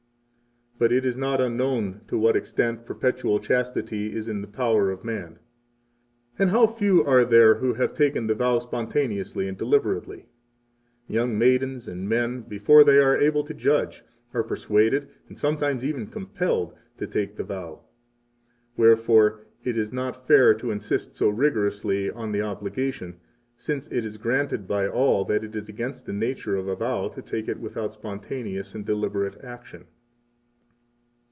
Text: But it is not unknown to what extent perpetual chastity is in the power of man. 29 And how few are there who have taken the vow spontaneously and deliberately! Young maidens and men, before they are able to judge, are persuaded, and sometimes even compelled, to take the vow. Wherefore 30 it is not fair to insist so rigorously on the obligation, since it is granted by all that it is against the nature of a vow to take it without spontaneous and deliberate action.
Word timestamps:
But 0.79 0.91
it 0.91 1.05
is 1.05 1.15
not 1.15 1.39
unknown 1.39 2.01
to 2.07 2.17
what 2.17 2.35
extent 2.35 2.87
perpetual 2.87 3.39
chastity 3.39 4.15
is 4.15 4.27
in 4.27 4.41
the 4.41 4.47
power 4.47 4.89
of 4.89 5.03
man. 5.05 5.37
29 6.37 6.37
And 6.39 6.49
how 6.49 6.65
few 6.65 7.03
are 7.03 7.23
there 7.23 7.53
who 7.53 7.73
have 7.75 7.93
taken 7.93 8.25
the 8.25 8.33
vow 8.33 8.57
spontaneously 8.57 9.47
and 9.47 9.55
deliberately! 9.55 10.25
Young 11.07 11.37
maidens 11.37 11.87
and 11.87 12.09
men, 12.09 12.41
before 12.41 12.83
they 12.83 12.97
are 12.97 13.15
able 13.15 13.43
to 13.43 13.53
judge, 13.53 14.03
are 14.33 14.41
persuaded, 14.41 15.07
and 15.29 15.37
sometimes 15.37 15.85
even 15.85 16.07
compelled, 16.07 16.73
to 16.97 17.05
take 17.05 17.35
the 17.35 17.43
vow. 17.43 17.81
Wherefore 18.75 19.41
30 19.63 19.69
it 19.69 19.77
is 19.77 19.93
not 19.93 20.25
fair 20.25 20.55
to 20.55 20.71
insist 20.71 21.13
so 21.13 21.29
rigorously 21.29 22.09
on 22.09 22.31
the 22.31 22.41
obligation, 22.41 23.17
since 23.55 23.87
it 23.89 24.03
is 24.03 24.17
granted 24.17 24.67
by 24.67 24.87
all 24.87 25.25
that 25.25 25.43
it 25.43 25.55
is 25.55 25.69
against 25.69 26.07
the 26.07 26.13
nature 26.13 26.55
of 26.55 26.67
a 26.67 26.75
vow 26.75 27.07
to 27.09 27.21
take 27.21 27.47
it 27.47 27.59
without 27.59 27.93
spontaneous 27.93 28.73
and 28.73 28.83
deliberate 28.83 29.39
action. 29.43 29.85